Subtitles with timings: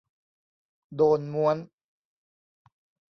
[0.95, 1.57] โดนม้วน